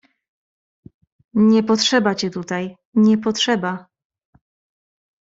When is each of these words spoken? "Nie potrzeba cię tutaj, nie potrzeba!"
"Nie 1.33 1.63
potrzeba 1.63 2.15
cię 2.15 2.29
tutaj, 2.29 2.75
nie 2.93 3.17
potrzeba!" 3.17 3.85